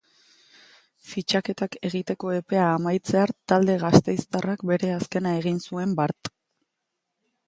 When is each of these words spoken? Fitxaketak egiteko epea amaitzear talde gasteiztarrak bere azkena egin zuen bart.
Fitxaketak 1.09 1.75
egiteko 1.89 2.31
epea 2.37 2.63
amaitzear 2.77 3.33
talde 3.53 3.75
gasteiztarrak 3.83 4.63
bere 4.71 4.89
azkena 4.97 5.35
egin 5.43 5.61
zuen 5.67 5.93
bart. 6.01 6.31